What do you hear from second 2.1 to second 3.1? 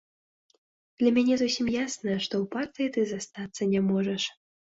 што ў партыі ты